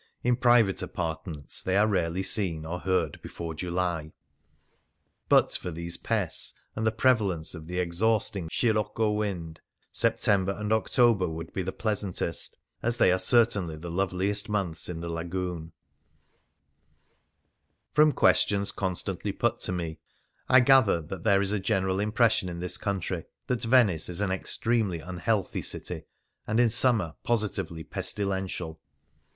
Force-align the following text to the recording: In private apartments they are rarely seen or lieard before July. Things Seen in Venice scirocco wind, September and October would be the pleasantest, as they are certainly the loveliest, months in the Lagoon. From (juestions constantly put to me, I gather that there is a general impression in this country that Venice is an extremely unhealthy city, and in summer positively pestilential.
In 0.23 0.35
private 0.35 0.81
apartments 0.81 1.61
they 1.61 1.77
are 1.77 1.85
rarely 1.85 2.23
seen 2.23 2.65
or 2.65 2.79
lieard 2.81 3.21
before 3.21 3.53
July. 3.53 4.09
Things 4.09 4.13
Seen 4.13 4.17
in 4.17 5.29
Venice 5.29 5.53
scirocco 5.53 5.75
wind, 9.11 9.61
September 9.91 10.55
and 10.57 10.73
October 10.73 11.29
would 11.29 11.53
be 11.53 11.61
the 11.61 11.71
pleasantest, 11.71 12.57
as 12.81 12.97
they 12.97 13.11
are 13.11 13.19
certainly 13.19 13.75
the 13.77 13.91
loveliest, 13.91 14.49
months 14.49 14.89
in 14.89 15.01
the 15.01 15.07
Lagoon. 15.09 15.71
From 17.93 18.11
(juestions 18.11 18.75
constantly 18.75 19.31
put 19.31 19.59
to 19.59 19.71
me, 19.71 19.99
I 20.49 20.61
gather 20.61 20.99
that 20.99 21.23
there 21.23 21.41
is 21.43 21.51
a 21.51 21.59
general 21.59 21.99
impression 21.99 22.49
in 22.49 22.57
this 22.57 22.77
country 22.77 23.25
that 23.45 23.61
Venice 23.61 24.09
is 24.09 24.19
an 24.19 24.31
extremely 24.31 24.99
unhealthy 24.99 25.61
city, 25.61 26.05
and 26.47 26.59
in 26.59 26.71
summer 26.71 27.13
positively 27.23 27.83
pestilential. 27.83 28.81